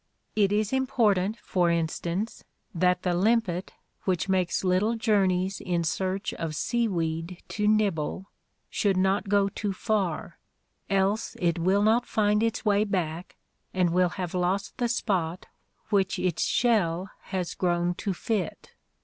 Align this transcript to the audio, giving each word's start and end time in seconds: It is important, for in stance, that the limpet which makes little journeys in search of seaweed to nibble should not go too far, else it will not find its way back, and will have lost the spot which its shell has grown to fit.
It 0.35 0.51
is 0.51 0.73
important, 0.73 1.37
for 1.41 1.69
in 1.69 1.87
stance, 1.87 2.43
that 2.73 3.03
the 3.03 3.13
limpet 3.13 3.73
which 4.05 4.27
makes 4.27 4.63
little 4.63 4.95
journeys 4.95 5.61
in 5.63 5.83
search 5.83 6.33
of 6.33 6.55
seaweed 6.55 7.39
to 7.49 7.67
nibble 7.67 8.27
should 8.71 8.97
not 8.97 9.29
go 9.29 9.47
too 9.47 9.73
far, 9.73 10.39
else 10.89 11.35
it 11.39 11.59
will 11.59 11.83
not 11.83 12.07
find 12.07 12.41
its 12.41 12.65
way 12.65 12.83
back, 12.83 13.35
and 13.75 13.91
will 13.91 14.09
have 14.17 14.33
lost 14.33 14.75
the 14.79 14.87
spot 14.89 15.45
which 15.91 16.17
its 16.17 16.43
shell 16.45 17.11
has 17.25 17.53
grown 17.53 17.93
to 17.93 18.11
fit. 18.11 18.71